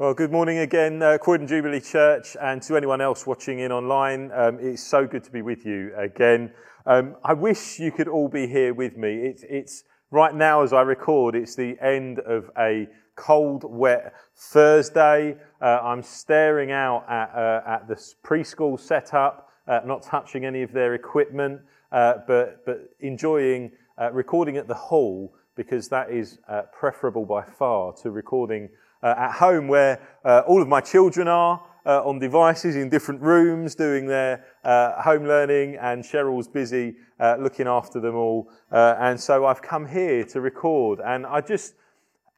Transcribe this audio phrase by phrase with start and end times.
[0.00, 4.30] Well, good morning again, uh, Croydon Jubilee Church, and to anyone else watching in online.
[4.30, 6.52] Um, it's so good to be with you again.
[6.86, 9.16] Um, I wish you could all be here with me.
[9.16, 9.82] It's, it's
[10.12, 15.36] right now, as I record, it's the end of a cold, wet Thursday.
[15.60, 20.70] Uh, I'm staring out at, uh, at the preschool setup, uh, not touching any of
[20.70, 26.38] their equipment, uh, but, but enjoying uh, recording at the hall because that is
[26.72, 28.68] preferable by far to recording
[29.02, 33.20] uh, at home where uh, all of my children are uh, on devices in different
[33.22, 38.50] rooms doing their uh, home learning, and Cheryl's busy uh, looking after them all.
[38.70, 41.74] Uh, and so I've come here to record, and I just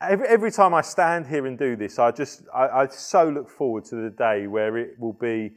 [0.01, 3.51] every, every time I stand here and do this, I just I, I so look
[3.51, 5.53] forward to the day where it will be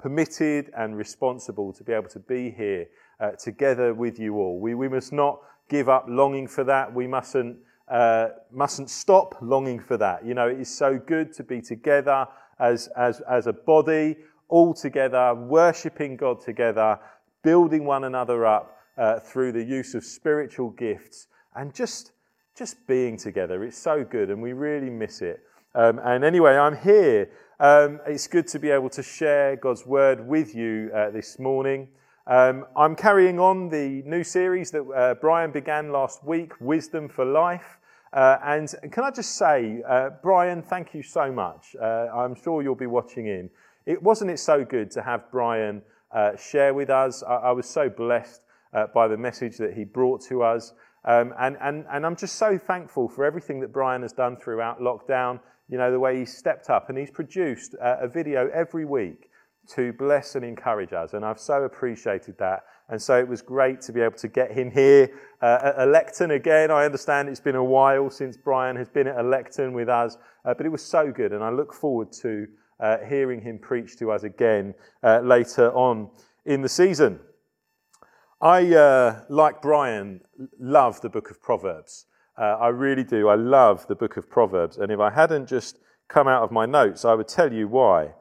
[0.00, 2.88] permitted and responsible to be able to be here
[3.38, 4.58] together with you all.
[4.58, 6.92] We we must not give up longing for that.
[6.92, 10.24] We mustn't uh, mustn't stop longing for that.
[10.24, 12.26] You know, it is so good to be together
[12.58, 14.16] as, as, as a body,
[14.48, 16.98] all together, worshipping God together,
[17.42, 22.12] building one another up uh, through the use of spiritual gifts, and just,
[22.56, 23.64] just being together.
[23.64, 25.40] It's so good, and we really miss it.
[25.74, 27.30] Um, and anyway, I'm here.
[27.58, 31.88] Um, it's good to be able to share God's word with you uh, this morning.
[32.26, 37.22] Um, I'm carrying on the new series that uh, Brian began last week, Wisdom for
[37.22, 37.78] Life.
[38.14, 41.76] Uh, and can I just say, uh, Brian, thank you so much.
[41.78, 43.50] Uh, I'm sure you'll be watching in.
[43.84, 47.22] It wasn't it so good to have Brian uh, share with us.
[47.22, 48.40] I, I was so blessed
[48.72, 50.72] uh, by the message that he brought to us.
[51.04, 54.80] Um, and, and, and I'm just so thankful for everything that Brian has done throughout
[54.80, 55.40] lockdown.
[55.68, 59.28] You know, the way he stepped up and he's produced a video every week
[59.68, 61.14] to bless and encourage us.
[61.14, 62.64] And I've so appreciated that.
[62.88, 65.10] And so it was great to be able to get him here
[65.40, 66.70] uh, at Electon again.
[66.70, 70.52] I understand it's been a while since Brian has been at Electon with us, uh,
[70.54, 71.32] but it was so good.
[71.32, 72.46] And I look forward to
[72.80, 76.10] uh, hearing him preach to us again uh, later on
[76.44, 77.20] in the season.
[78.40, 80.20] I, uh, like Brian,
[80.58, 82.06] love the book of Proverbs.
[82.36, 83.28] Uh, I really do.
[83.28, 84.76] I love the book of Proverbs.
[84.76, 85.78] And if I hadn't just
[86.08, 88.12] come out of my notes, I would tell you why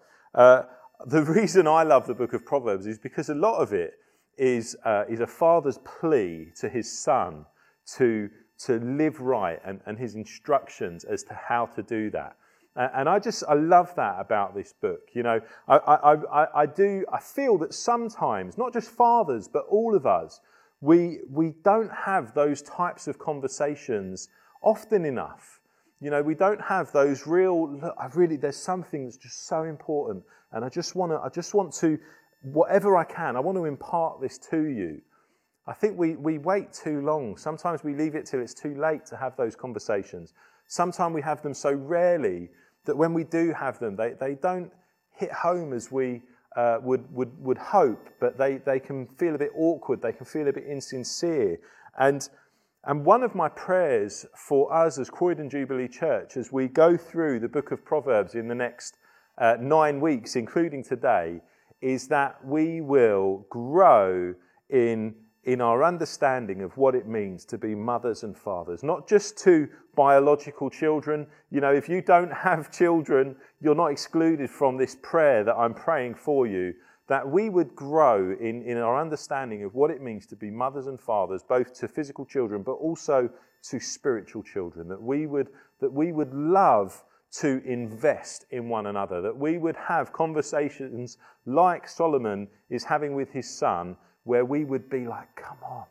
[1.06, 3.94] the reason I love the book of Proverbs is because a lot of it
[4.38, 7.46] is, uh, is a father's plea to his son
[7.96, 12.38] to, to live right and, and his instructions as to how to do that.
[12.76, 15.10] And I just, I love that about this book.
[15.14, 19.66] You know, I, I, I, I do, I feel that sometimes, not just fathers, but
[19.70, 20.40] all of us,
[20.82, 24.28] we, we don't have those types of conversations
[24.64, 25.60] often enough.
[26.04, 29.64] You know, we don't have those real, look, I really, there's something that's just so
[29.64, 31.98] important and I just want to, I just want to,
[32.42, 35.02] whatever I can, I want to impart this to you.
[35.66, 37.38] I think we, we wait too long.
[37.38, 40.34] Sometimes we leave it till it's too late to have those conversations.
[40.68, 42.50] Sometimes we have them so rarely
[42.84, 44.70] that when we do have them, they, they don't
[45.16, 46.22] hit home as we
[46.58, 50.26] uh, would, would, would hope, but they, they can feel a bit awkward, they can
[50.26, 51.60] feel a bit insincere.
[51.98, 52.28] And,
[52.86, 57.40] and one of my prayers for us as Croydon Jubilee Church, as we go through
[57.40, 58.98] the book of Proverbs in the next
[59.38, 61.40] uh, nine weeks, including today,
[61.82, 64.34] is that we will grow
[64.70, 69.38] in, in our understanding of what it means to be mothers and fathers, not just
[69.40, 71.26] to biological children.
[71.52, 75.74] You know, if you don't have children, you're not excluded from this prayer that I'm
[75.74, 76.74] praying for you.
[77.08, 80.88] That we would grow in, in our understanding of what it means to be mothers
[80.88, 83.30] and fathers, both to physical children, but also
[83.70, 84.88] to spiritual children.
[84.88, 85.50] That we would,
[85.82, 87.04] that we would love
[87.40, 93.32] to invest in one another, that we would have conversations like Solomon is having with
[93.32, 95.86] his son, where we would be like, come on,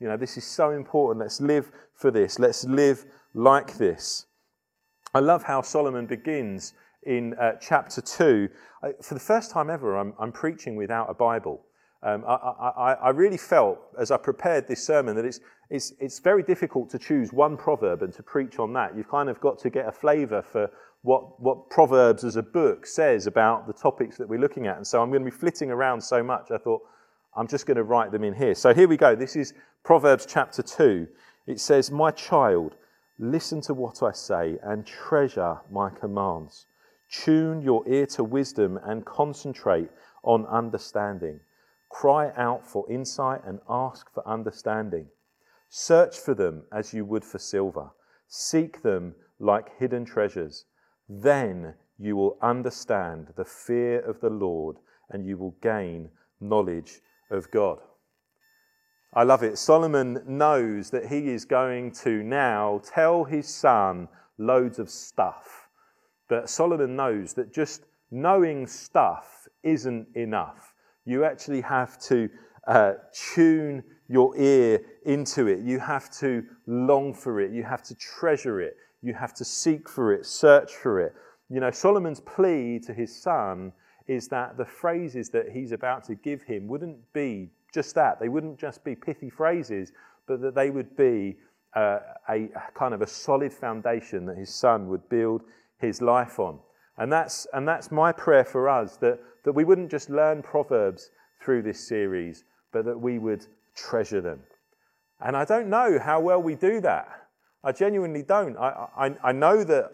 [0.00, 1.20] you know, this is so important.
[1.20, 2.38] Let's live for this.
[2.38, 4.26] Let's live like this.
[5.14, 8.48] I love how Solomon begins in uh, chapter 2.
[8.82, 11.62] I, for the first time ever, I'm, I'm preaching without a Bible.
[12.02, 16.18] Um, I, I, I, really felt as I prepared this sermon that it's, it's, it's
[16.18, 18.96] very difficult to choose one proverb and to preach on that.
[18.96, 20.70] You've kind of got to get a flavour for
[21.02, 24.78] what, what Proverbs as a book says about the topics that we're looking at.
[24.78, 26.80] And so I'm going to be flitting around so much, I thought
[27.36, 28.54] I'm just going to write them in here.
[28.54, 29.14] So here we go.
[29.14, 29.52] This is
[29.84, 31.06] Proverbs chapter 2.
[31.46, 32.76] It says, My child,
[33.18, 36.66] listen to what I say and treasure my commands.
[37.10, 39.90] Tune your ear to wisdom and concentrate
[40.22, 41.40] on understanding.
[41.88, 45.08] Cry out for insight and ask for understanding.
[45.68, 47.90] Search for them as you would for silver.
[48.28, 50.66] Seek them like hidden treasures.
[51.08, 54.76] Then you will understand the fear of the Lord
[55.10, 56.10] and you will gain
[56.40, 57.78] knowledge of God.
[59.12, 59.58] I love it.
[59.58, 64.06] Solomon knows that he is going to now tell his son
[64.38, 65.59] loads of stuff
[66.30, 70.72] But Solomon knows that just knowing stuff isn't enough.
[71.04, 72.30] You actually have to
[72.68, 72.92] uh,
[73.34, 75.58] tune your ear into it.
[75.58, 77.50] You have to long for it.
[77.50, 78.76] You have to treasure it.
[79.02, 81.14] You have to seek for it, search for it.
[81.48, 83.72] You know, Solomon's plea to his son
[84.06, 88.20] is that the phrases that he's about to give him wouldn't be just that.
[88.20, 89.92] They wouldn't just be pithy phrases,
[90.28, 91.38] but that they would be
[91.74, 91.98] uh,
[92.28, 95.42] a, a kind of a solid foundation that his son would build
[95.80, 96.58] his life on.
[96.98, 101.10] And that's, and that's my prayer for us that, that we wouldn't just learn Proverbs
[101.42, 104.40] through this series, but that we would treasure them.
[105.20, 107.08] And I don't know how well we do that.
[107.62, 108.56] I genuinely don't.
[108.56, 109.92] I, I, I know that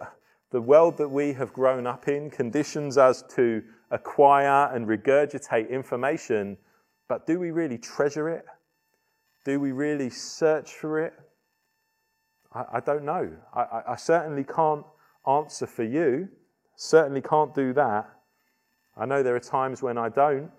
[0.51, 6.57] the world that we have grown up in conditions us to acquire and regurgitate information,
[7.09, 8.45] but do we really treasure it?
[9.45, 11.15] Do we really search for it?
[12.53, 13.31] I, I don't know.
[13.55, 14.85] I, I certainly can't
[15.27, 16.29] answer for you.
[16.77, 18.09] Certainly can't do that.
[18.97, 20.51] I know there are times when I don't.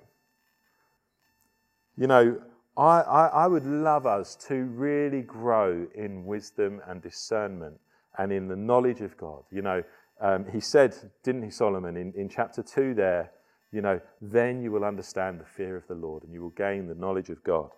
[1.97, 2.39] You know,
[2.77, 7.79] I, I, I, would love us to really grow in wisdom and discernment
[8.19, 9.43] and in the knowledge of God.
[9.51, 9.83] You know,
[10.21, 13.31] um, he said, didn't he, Solomon, in, in chapter 2 there,
[13.71, 16.87] you know, then you will understand the fear of the Lord and you will gain
[16.87, 17.71] the knowledge of God.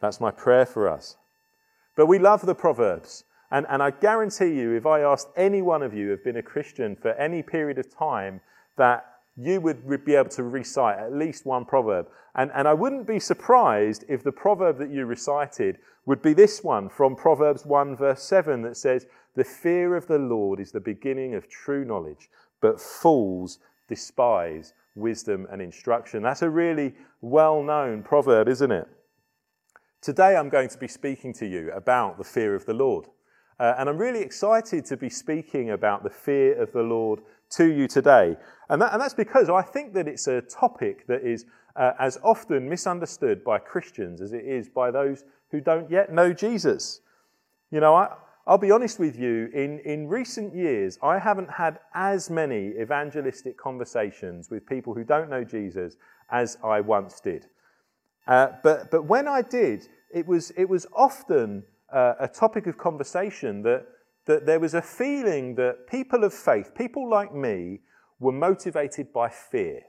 [0.00, 1.16] That's my prayer for us.
[1.96, 3.24] But we love the Proverbs.
[3.52, 6.38] And, and I guarantee you, if I asked any one of you who have been
[6.38, 8.40] a Christian for any period of time,
[8.78, 9.04] that
[9.36, 12.08] you would be able to recite at least one proverb.
[12.34, 16.64] And, and I wouldn't be surprised if the proverb that you recited would be this
[16.64, 20.80] one from Proverbs 1, verse 7, that says, The fear of the Lord is the
[20.80, 22.30] beginning of true knowledge,
[22.62, 26.22] but fools despise wisdom and instruction.
[26.22, 28.88] That's a really well known proverb, isn't it?
[30.00, 33.08] Today I'm going to be speaking to you about the fear of the Lord.
[33.60, 37.20] Uh, and I'm really excited to be speaking about the fear of the Lord
[37.50, 38.36] to you today.
[38.68, 41.44] And, that, and that's because I think that it's a topic that is
[41.76, 46.32] uh, as often misunderstood by Christians as it is by those who don't yet know
[46.32, 47.00] Jesus.
[47.70, 48.14] You know, I,
[48.46, 53.56] I'll be honest with you, in, in recent years, I haven't had as many evangelistic
[53.56, 55.96] conversations with people who don't know Jesus
[56.30, 57.46] as I once did.
[58.26, 62.78] Uh, but, but when I did, it was, it was often uh, a topic of
[62.78, 63.86] conversation that,
[64.26, 67.80] that there was a feeling that people of faith, people like me,
[68.18, 69.82] were motivated by fear.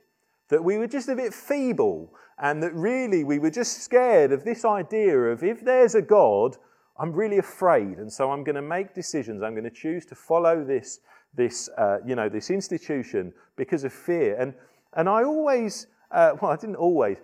[0.50, 4.44] That we were just a bit feeble, and that really we were just scared of
[4.44, 6.58] this idea of if there's a God,
[7.00, 9.42] I'm really afraid, and so I'm going to make decisions.
[9.42, 11.00] I'm going to choose to follow this,
[11.34, 14.36] this, uh, you know, this institution because of fear.
[14.40, 14.54] And,
[14.94, 17.18] and I always, uh, well, I didn't always.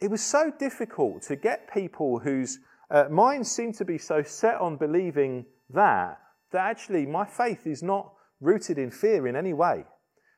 [0.00, 2.58] It was so difficult to get people whose
[2.90, 6.18] uh, minds seem to be so set on believing that
[6.54, 9.84] that actually my faith is not rooted in fear in any way.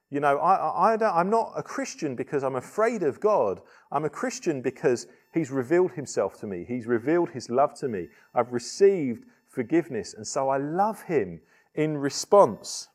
[0.09, 3.61] You know, I, I, am not a Christian because I'm afraid of God.
[3.93, 6.65] I'm a Christian because He's revealed Himself to me.
[6.67, 8.09] He's revealed His love to me.
[8.35, 11.41] I've received forgiveness, and so I love Him
[11.75, 12.89] in response.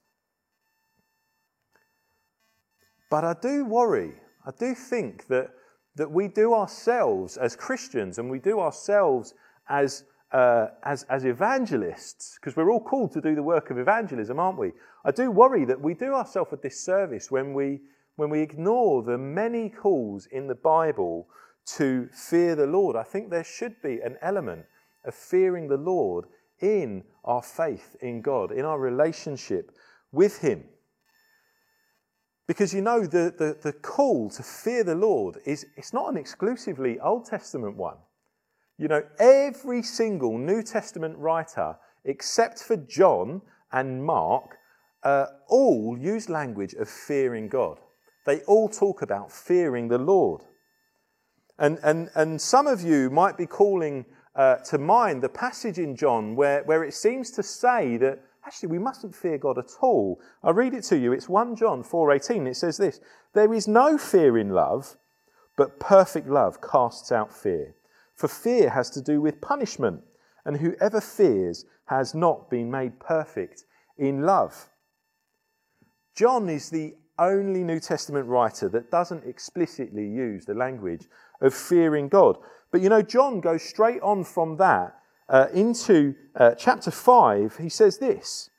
[3.09, 4.13] But I do worry,
[4.47, 5.49] I do think that,
[5.95, 9.33] that we do ourselves as Christians and we do ourselves
[9.69, 14.39] as uh, as, as evangelists, because we're all called to do the work of evangelism,
[14.39, 14.71] aren't we?
[15.03, 17.81] I do worry that we do ourselves a disservice when we,
[18.15, 21.27] when we ignore the many calls in the Bible
[21.65, 22.95] to fear the Lord.
[22.95, 24.65] I think there should be an element
[25.03, 26.25] of fearing the Lord
[26.61, 29.71] in our faith in God, in our relationship
[30.11, 30.63] with Him.
[32.51, 36.17] Because you know, the, the, the call to fear the Lord is it's not an
[36.17, 37.95] exclusively Old Testament one.
[38.77, 43.41] You know, every single New Testament writer, except for John
[43.71, 44.57] and Mark,
[45.01, 47.79] uh, all use language of fearing God.
[48.25, 50.41] They all talk about fearing the Lord.
[51.57, 54.05] And, and, and some of you might be calling
[54.35, 58.69] uh, to mind the passage in John where, where it seems to say that actually
[58.69, 60.19] we mustn't fear God at all.
[60.43, 61.11] I'll read it to you.
[61.13, 62.47] It's 1 John 4:18.
[62.47, 62.99] It says this:
[63.33, 64.97] There is no fear in love,
[65.57, 67.75] but perfect love casts out fear.
[68.15, 70.03] For fear has to do with punishment,
[70.45, 73.65] and whoever fears has not been made perfect
[73.97, 74.69] in love.
[76.15, 81.07] John is the only New Testament writer that doesn't explicitly use the language
[81.39, 82.37] of fearing God.
[82.71, 85.00] But you know, John goes straight on from that
[85.31, 87.57] uh, into uh, chapter 5.
[87.57, 88.51] He says this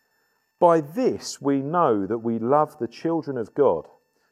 [0.58, 3.86] By this we know that we love the children of God.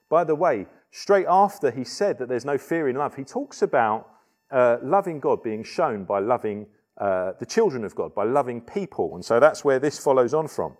[0.08, 3.62] By the way, straight after he said that there's no fear in love, he talks
[3.62, 4.08] about
[4.50, 6.66] uh, loving God being shown by loving
[6.98, 9.14] uh, the children of God, by loving people.
[9.14, 10.76] And so that's where this follows on from.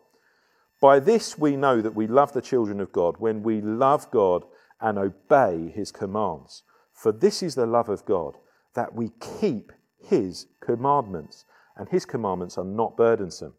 [0.81, 4.45] By this we know that we love the children of God, when we love God
[4.81, 6.63] and obey his commands.
[6.93, 8.37] For this is the love of God,
[8.75, 9.73] that we keep
[10.03, 11.45] his commandments,
[11.77, 13.55] and his commandments are not burdensome.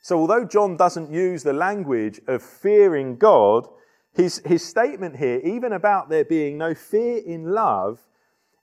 [0.00, 3.66] So, although John doesn't use the language of fearing God,
[4.12, 8.00] his, his statement here, even about there being no fear in love,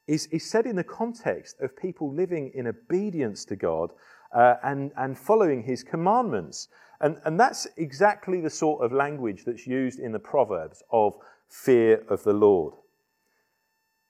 [0.08, 3.92] is, is said in the context of people living in obedience to God
[4.36, 6.68] uh, and, and following his commandments.
[7.00, 11.16] And, and that's exactly the sort of language that's used in the Proverbs of
[11.50, 12.76] fear of the Lord.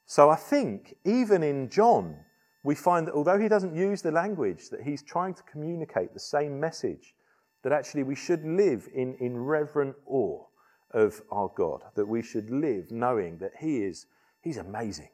[0.05, 2.17] So I think even in John,
[2.63, 6.19] we find that although he doesn't use the language, that he's trying to communicate the
[6.19, 7.15] same message
[7.63, 10.43] that actually we should live in, in reverent awe
[10.91, 14.07] of our God, that we should live knowing that he is
[14.41, 15.09] he's amazing.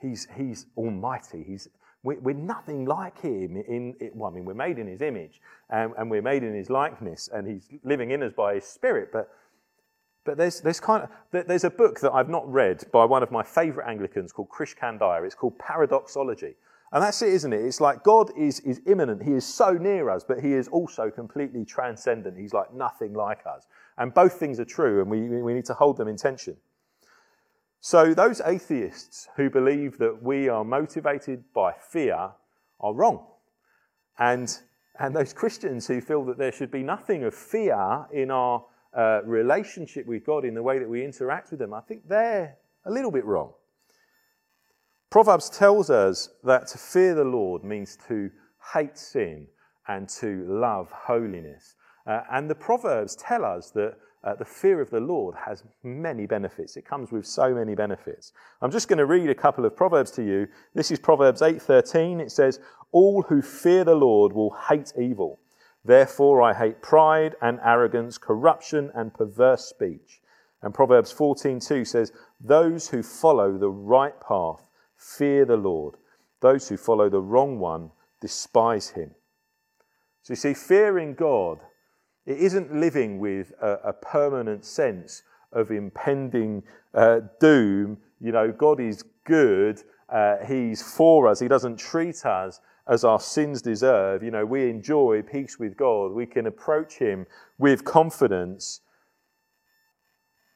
[0.00, 1.42] He's, he's almighty.
[1.46, 1.68] He's,
[2.02, 3.56] we're, we're nothing like him.
[3.56, 6.70] In, well, I mean, we're made in his image and, and we're made in his
[6.70, 9.10] likeness, and he's living in us by his spirit.
[9.12, 9.30] But,
[10.24, 13.30] but there's, there's, kind of, there's a book that I've not read by one of
[13.30, 15.24] my favourite Anglicans called Krish Kandiah.
[15.24, 16.54] It's called Paradoxology.
[16.92, 17.64] And that's it, isn't it?
[17.64, 19.22] It's like God is, is immanent.
[19.22, 22.38] He is so near us, but he is also completely transcendent.
[22.38, 23.66] He's like nothing like us.
[23.98, 26.56] And both things are true, and we, we need to hold them in tension.
[27.80, 32.30] So, those atheists who believe that we are motivated by fear
[32.80, 33.26] are wrong.
[34.18, 34.56] And,
[34.98, 38.64] and those Christians who feel that there should be nothing of fear in our
[38.96, 42.56] uh, relationship with God in the way that we interact with them, I think they're
[42.84, 43.52] a little bit wrong.
[45.10, 48.30] Proverbs tells us that to fear the Lord means to
[48.74, 49.46] hate sin
[49.86, 51.76] and to love holiness.
[52.06, 53.96] Uh, and the Proverbs tell us that
[54.26, 56.76] uh, the fear of the Lord has many benefits.
[56.76, 58.32] It comes with so many benefits.
[58.60, 60.48] I'm just going to read a couple of proverbs to you.
[60.74, 62.20] This is Proverbs 8:13.
[62.20, 62.58] It says,
[62.90, 65.38] "All who fear the Lord will hate evil.
[65.84, 70.20] Therefore I hate pride and arrogance, corruption and perverse speech."
[70.60, 74.65] And Proverbs 14:2 says, "Those who follow the right path
[74.96, 75.96] fear the Lord.
[76.40, 79.14] Those who follow the wrong one despise him."
[80.22, 81.60] So you see, fearing God
[82.26, 85.22] it isn't living with a, a permanent sense
[85.52, 87.98] of impending uh, doom.
[88.20, 89.80] You know, God is good.
[90.08, 91.38] Uh, he's for us.
[91.38, 94.24] He doesn't treat us as our sins deserve.
[94.24, 96.12] You know, we enjoy peace with God.
[96.12, 97.26] We can approach Him
[97.58, 98.80] with confidence.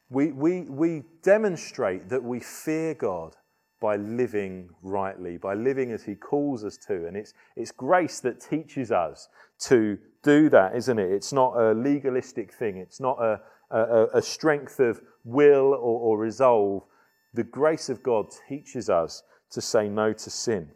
[0.08, 3.36] We, we, we demonstrate that we fear God
[3.80, 7.06] by living rightly, by living as He calls us to.
[7.06, 9.28] And it's, it's grace that teaches us
[9.60, 11.10] to do that, isn't it?
[11.10, 16.18] It's not a legalistic thing, it's not a, a, a strength of will or, or
[16.18, 16.82] resolve.
[17.32, 19.22] The grace of God teaches us
[19.52, 20.70] to say no to sin.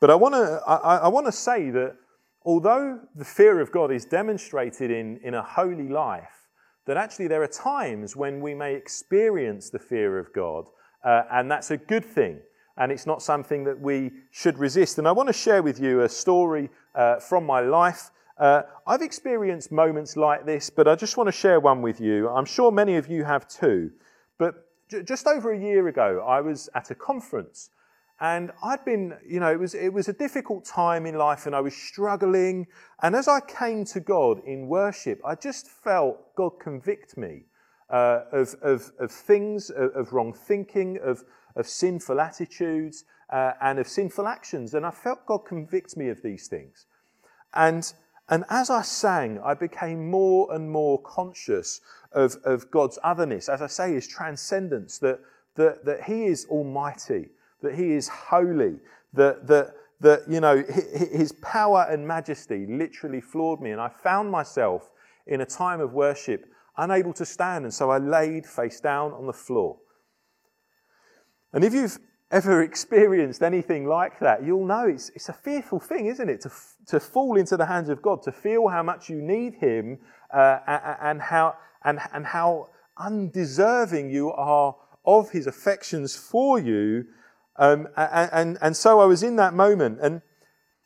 [0.00, 1.96] But I want to I, I want to say that
[2.44, 6.48] although the fear of God is demonstrated in, in a holy life,
[6.86, 10.64] that actually there are times when we may experience the fear of God,
[11.04, 12.40] uh, and that's a good thing
[12.80, 14.98] and it's not something that we should resist.
[14.98, 18.10] And I want to share with you a story uh, from my life.
[18.38, 22.30] Uh, I've experienced moments like this, but I just want to share one with you.
[22.30, 23.90] I'm sure many of you have too.
[24.38, 27.68] But j- just over a year ago, I was at a conference.
[28.18, 31.54] And I'd been, you know, it was, it was a difficult time in life and
[31.54, 32.66] I was struggling.
[33.02, 37.44] And as I came to God in worship, I just felt God convict me
[37.90, 41.24] uh, of, of, of things, of, of wrong thinking, of,
[41.56, 44.74] of sinful attitudes uh, and of sinful actions.
[44.74, 46.86] And I felt God convict me of these things.
[47.54, 47.92] And,
[48.28, 51.80] and as I sang, I became more and more conscious
[52.12, 53.48] of, of God's otherness.
[53.48, 55.20] As I say, his transcendence, that,
[55.56, 57.28] that, that he is almighty,
[57.62, 58.76] that he is holy,
[59.12, 60.62] that, that, that you know,
[61.12, 63.72] his power and majesty literally floored me.
[63.72, 64.90] And I found myself
[65.26, 66.46] in a time of worship
[66.76, 67.64] unable to stand.
[67.64, 69.78] And so I laid face down on the floor.
[71.52, 71.98] And if you've
[72.30, 76.40] ever experienced anything like that, you'll know it's, it's a fearful thing, isn't it?
[76.42, 76.50] To,
[76.86, 79.98] to fall into the hands of God, to feel how much you need Him
[80.32, 87.06] uh, and, how, and, and how undeserving you are of His affections for you.
[87.56, 89.98] Um, and, and, and so I was in that moment.
[90.00, 90.22] And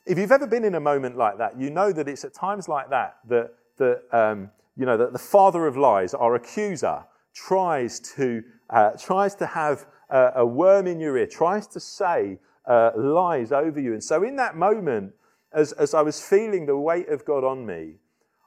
[0.07, 2.69] if you've ever been in a moment like that, you know that it's at times
[2.69, 7.04] like that that, that, um, you know, that the father of lies, our accuser,
[7.35, 12.90] tries to, uh, tries to have a worm in your ear, tries to say uh,
[12.97, 13.93] lies over you.
[13.93, 15.12] And so, in that moment,
[15.52, 17.95] as, as I was feeling the weight of God on me,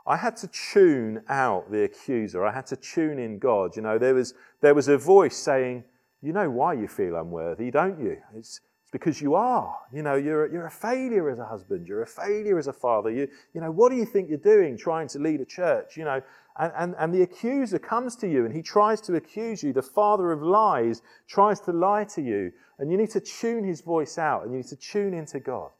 [0.05, 2.46] I had to tune out the accuser.
[2.46, 3.75] I had to tune in God.
[3.75, 5.84] You know, there was, there was a voice saying,
[6.22, 8.17] You know why you feel unworthy, don't you?
[8.36, 9.75] It's, It's because you are.
[9.91, 11.86] You know, you're, you're a failure as a husband.
[11.86, 13.12] You're a failure as a father.
[13.12, 15.98] You, you know, what do you think you're doing trying to lead a church?
[15.98, 16.22] You know,
[16.58, 19.74] and, and, and the accuser comes to you and he tries to accuse you.
[19.74, 22.53] The father of lies tries to lie to you.
[22.79, 25.72] And you need to tune his voice out and you need to tune into God.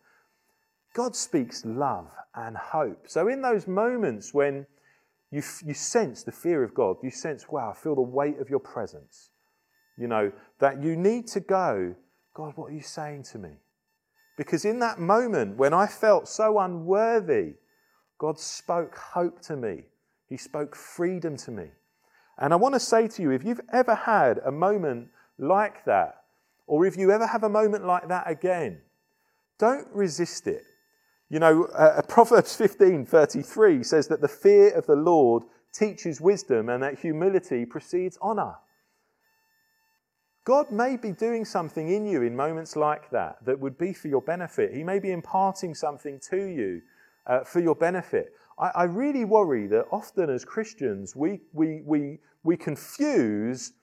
[0.94, 3.06] God speaks love and hope.
[3.08, 4.66] So, in those moments when
[5.32, 8.50] you, you sense the fear of God, you sense, wow, I feel the weight of
[8.50, 9.30] your presence,
[9.98, 11.96] you know, that you need to go,
[12.38, 13.50] God, what are you saying to me?
[14.38, 17.56] Because in that moment when I felt so unworthy,
[18.20, 19.86] God spoke hope to me.
[20.30, 21.72] He spoke freedom to me.
[22.38, 25.08] And I want to say to you if you've ever had a moment
[25.40, 26.26] like that,
[26.68, 28.82] or if you ever have a moment like that again,
[29.58, 30.62] don't resist it.
[31.30, 35.42] You know, uh, Proverbs 15 33 says that the fear of the Lord
[35.74, 38.54] teaches wisdom and that humility precedes honor.
[40.48, 44.08] God may be doing something in you in moments like that that would be for
[44.08, 44.74] your benefit.
[44.74, 46.82] He may be imparting something to you
[47.26, 48.34] uh, for your benefit.
[48.58, 53.74] I, I, really worry that often as Christians, we, we, we, we confuse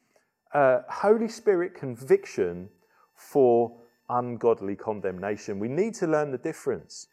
[0.55, 2.71] uh, Holy Spirit conviction
[3.15, 3.71] for
[4.09, 5.59] ungodly condemnation.
[5.59, 7.09] We need to learn the difference.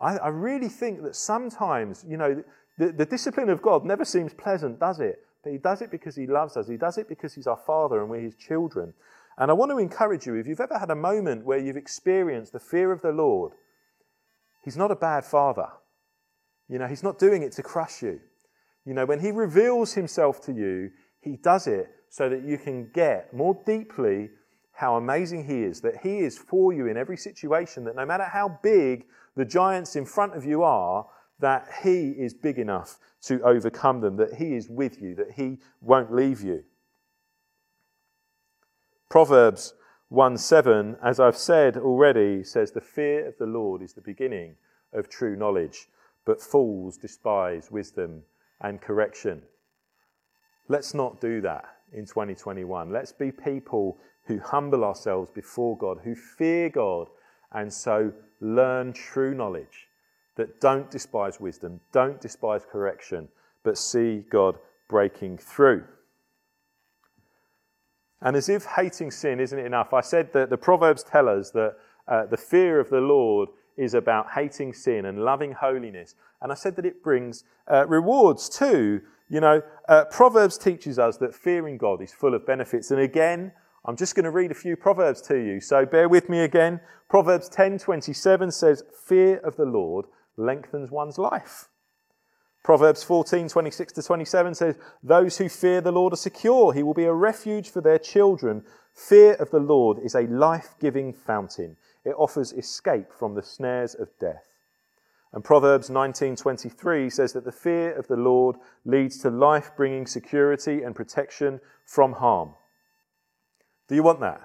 [0.00, 2.40] I, I really think that sometimes, you know,
[2.78, 5.25] the, the discipline of God never seems pleasant, does it?
[5.48, 6.68] He does it because He loves us.
[6.68, 8.94] He does it because He's our Father and we're His children.
[9.38, 12.52] And I want to encourage you if you've ever had a moment where you've experienced
[12.52, 13.52] the fear of the Lord,
[14.64, 15.68] He's not a bad Father.
[16.68, 18.20] You know, He's not doing it to crush you.
[18.84, 22.90] You know, when He reveals Himself to you, He does it so that you can
[22.92, 24.30] get more deeply
[24.72, 28.24] how amazing He is, that He is for you in every situation, that no matter
[28.24, 31.06] how big the giants in front of you are,
[31.40, 35.58] that He is big enough to overcome them, that He is with you, that He
[35.80, 36.64] won't leave you.
[39.08, 39.74] Proverbs
[40.08, 44.56] 1 7, as I've said already, says, The fear of the Lord is the beginning
[44.92, 45.88] of true knowledge,
[46.24, 48.22] but fools despise wisdom
[48.60, 49.42] and correction.
[50.68, 52.92] Let's not do that in 2021.
[52.92, 57.08] Let's be people who humble ourselves before God, who fear God,
[57.52, 59.88] and so learn true knowledge
[60.36, 63.28] that don't despise wisdom, don't despise correction,
[63.62, 65.84] but see God breaking through.
[68.22, 71.76] And as if hating sin isn't enough, I said that the Proverbs tell us that
[72.08, 76.14] uh, the fear of the Lord is about hating sin and loving holiness.
[76.40, 79.02] And I said that it brings uh, rewards too.
[79.28, 82.90] You know, uh, Proverbs teaches us that fearing God is full of benefits.
[82.90, 83.52] And again,
[83.84, 85.60] I'm just going to read a few proverbs to you.
[85.60, 86.80] So bear with me again.
[87.08, 91.68] Proverbs 10:27 says, "Fear of the Lord lengthens one's life.
[92.64, 96.72] Proverbs 14, 26 to 27 says, Those who fear the Lord are secure.
[96.72, 98.64] He will be a refuge for their children.
[98.92, 101.76] Fear of the Lord is a life giving fountain.
[102.04, 104.44] It offers escape from the snares of death.
[105.32, 110.96] And Proverbs 19:23 says that the fear of the Lord leads to life-bringing security and
[110.96, 112.54] protection from harm.
[113.86, 114.40] Do you want that?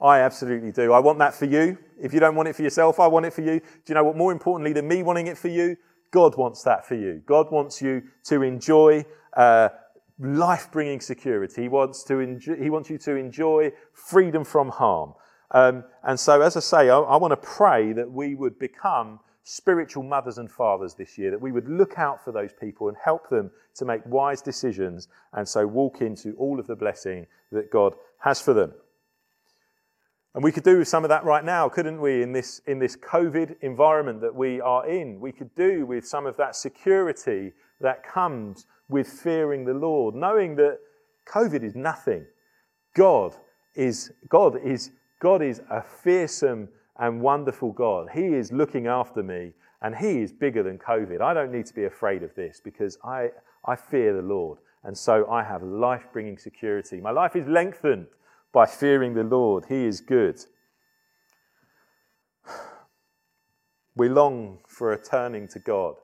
[0.00, 0.92] I absolutely do.
[0.92, 1.78] I want that for you.
[2.00, 3.60] If you don't want it for yourself, I want it for you.
[3.60, 4.16] Do you know what?
[4.16, 5.76] More importantly than me wanting it for you,
[6.10, 7.22] God wants that for you.
[7.26, 9.04] God wants you to enjoy
[9.36, 9.68] uh,
[10.18, 11.62] life bringing security.
[11.62, 15.14] He wants, to enjoy, he wants you to enjoy freedom from harm.
[15.50, 19.20] Um, and so, as I say, I, I want to pray that we would become
[19.44, 22.96] spiritual mothers and fathers this year, that we would look out for those people and
[23.02, 27.70] help them to make wise decisions and so walk into all of the blessing that
[27.70, 28.72] God has for them.
[30.34, 32.80] And we could do with some of that right now, couldn't we, in this, in
[32.80, 35.20] this COVID environment that we are in?
[35.20, 40.56] We could do with some of that security that comes with fearing the Lord, knowing
[40.56, 40.78] that
[41.32, 42.26] COVID is nothing.
[42.96, 43.34] God
[43.76, 46.68] is, God is, God is a fearsome
[46.98, 48.08] and wonderful God.
[48.12, 51.20] He is looking after me and He is bigger than COVID.
[51.20, 53.30] I don't need to be afraid of this because I,
[53.66, 54.58] I fear the Lord.
[54.82, 57.00] And so I have life bringing security.
[57.00, 58.06] My life is lengthened
[58.54, 59.66] by fearing the Lord.
[59.68, 60.40] He is good.
[63.96, 65.94] We long for a turning to God,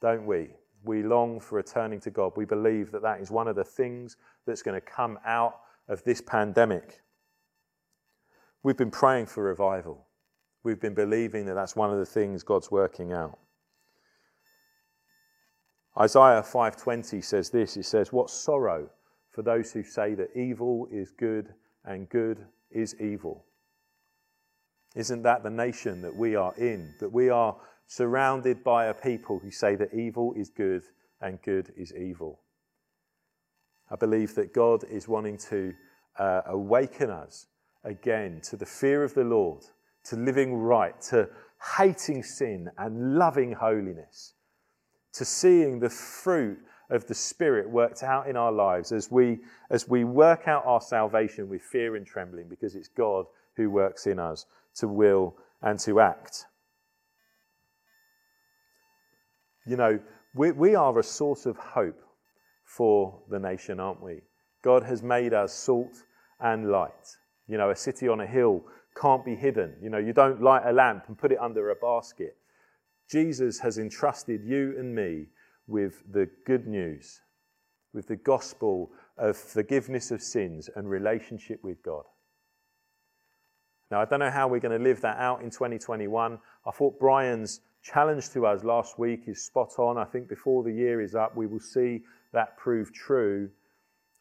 [0.00, 0.50] don't we?
[0.84, 2.34] We long for a turning to God.
[2.36, 6.04] We believe that that is one of the things that's going to come out of
[6.04, 7.02] this pandemic.
[8.62, 10.06] We've been praying for revival.
[10.62, 13.36] We've been believing that that's one of the things God's working out.
[15.98, 18.88] Isaiah 5:20 says this, it says, "What sorrow
[19.30, 21.52] for those who say that evil is good
[21.84, 23.44] and good is evil.
[24.94, 26.94] Isn't that the nation that we are in?
[27.00, 30.82] That we are surrounded by a people who say that evil is good
[31.20, 32.40] and good is evil.
[33.90, 35.72] I believe that God is wanting to
[36.18, 37.46] uh, awaken us
[37.84, 39.62] again to the fear of the Lord,
[40.04, 41.28] to living right, to
[41.78, 44.34] hating sin and loving holiness,
[45.14, 46.58] to seeing the fruit
[46.92, 49.38] of the Spirit worked out in our lives as we,
[49.70, 53.24] as we work out our salvation with fear and trembling, because it's God
[53.56, 56.44] who works in us to will and to act.
[59.66, 60.00] You know,
[60.34, 62.00] we, we are a source of hope
[62.64, 64.20] for the nation, aren't we?
[64.62, 66.04] God has made us salt
[66.40, 67.16] and light.
[67.48, 68.62] You know, a city on a hill
[69.00, 69.74] can't be hidden.
[69.82, 72.36] You know, you don't light a lamp and put it under a basket.
[73.10, 75.26] Jesus has entrusted you and me
[75.66, 77.20] with the good news,
[77.92, 82.04] with the gospel of forgiveness of sins and relationship with God.
[83.90, 86.38] Now, I don't know how we're going to live that out in 2021.
[86.66, 89.98] I thought Brian's challenge to us last week is spot on.
[89.98, 93.50] I think before the year is up, we will see that prove true.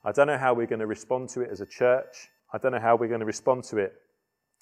[0.03, 2.29] I don't know how we're going to respond to it as a church.
[2.51, 3.93] I don't know how we're going to respond to it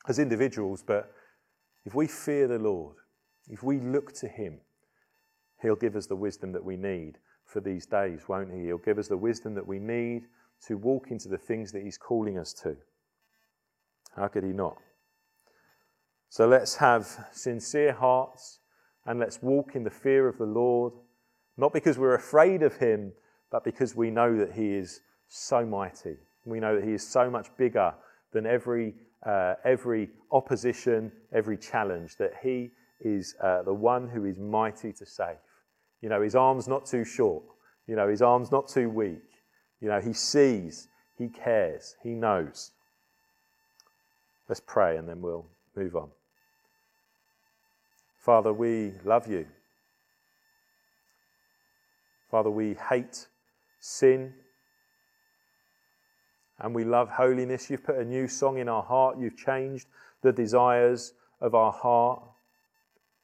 [0.08, 1.12] as individuals, but
[1.86, 2.98] if we fear the Lord,
[3.48, 4.60] if we look to Him,
[5.62, 8.66] He'll give us the wisdom that we need for these days, won't He?
[8.66, 10.24] He'll give us the wisdom that we need
[10.68, 12.78] to walk into the things that He's calling us to.
[14.16, 14.78] How could He not?
[16.30, 18.60] So let's have sincere hearts
[19.06, 20.94] and let's walk in the fear of the Lord,
[21.58, 23.12] not because we're afraid of Him,
[23.52, 26.18] but because we know that He is so mighty.
[26.46, 27.94] We know that He is so much bigger
[28.32, 28.94] than every,
[29.26, 35.06] uh, every opposition, every challenge, that He is uh, the one who is mighty to
[35.06, 35.38] save.
[36.02, 37.44] You know, his arm's not too short.
[37.88, 39.24] You know, his arm's not too weak.
[39.82, 42.72] You know, he sees, he cares, he knows.
[44.48, 46.10] Let's pray and then we'll move on.
[48.18, 49.46] Father, we love you.
[52.30, 53.28] Father, we hate
[53.80, 54.34] sin
[56.60, 57.70] and we love holiness.
[57.70, 59.18] You've put a new song in our heart.
[59.18, 59.88] You've changed
[60.22, 62.22] the desires of our heart.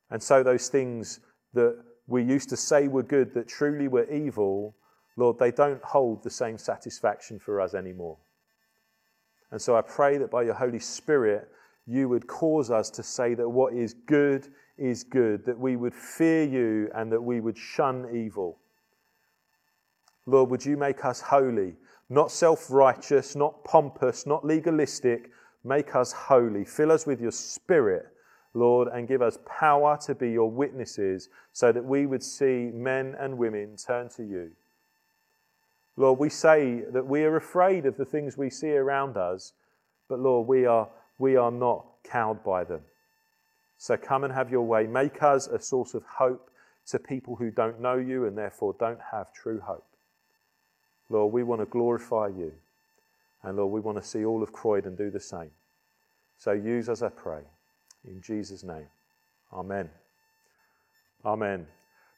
[0.10, 1.20] And so, those things
[1.54, 4.76] that we used to say were good that truly were evil,
[5.18, 8.18] Lord, they don't hold the same satisfaction for us anymore.
[9.52, 11.50] And so I pray that by your Holy Spirit,
[11.88, 15.94] you would cause us to say that what is good is good, that we would
[15.94, 18.58] fear you and that we would shun evil.
[20.26, 21.76] Lord, would you make us holy,
[22.10, 25.32] not self righteous, not pompous, not legalistic?
[25.64, 26.66] Make us holy.
[26.66, 28.08] Fill us with your spirit
[28.56, 33.16] Lord, and give us power to be your witnesses so that we would see men
[33.20, 34.52] and women turn to you.
[35.98, 39.54] Lord, we say that we are afraid of the things we see around us,
[40.10, 40.88] but Lord, we are,
[41.18, 42.82] we are not cowed by them.
[43.78, 44.88] So come and have your way.
[44.88, 46.50] Make us a source of hope
[46.88, 49.86] to people who don't know you and therefore don't have true hope.
[51.10, 52.54] Lord, we want to glorify you.
[53.44, 55.52] And Lord, we want to see all of Croydon do the same.
[56.38, 57.42] So use us, I pray.
[58.08, 58.88] In Jesus' name.
[59.52, 59.90] Amen.
[61.26, 61.66] Amen.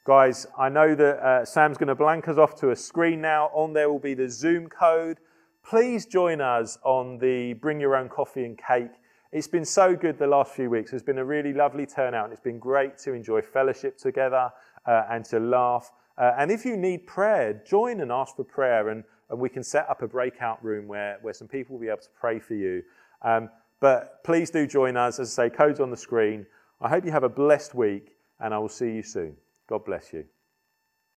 [0.04, 3.50] Guys, I know that uh, Sam's going to blank us off to a screen now.
[3.54, 5.18] On there will be the Zoom code.
[5.64, 8.92] Please join us on the Bring Your Own Coffee and Cake.
[9.32, 10.92] It's been so good the last few weeks.
[10.92, 14.50] It's been a really lovely turnout, and it's been great to enjoy fellowship together
[14.86, 15.92] uh, and to laugh.
[16.16, 19.62] Uh, and if you need prayer, join and ask for prayer, and, and we can
[19.62, 22.54] set up a breakout room where, where some people will be able to pray for
[22.54, 22.82] you.
[23.22, 25.18] Um, but please do join us.
[25.18, 26.46] As I say, code's on the screen.
[26.80, 29.36] I hope you have a blessed week, and I will see you soon.
[29.68, 30.24] God bless you.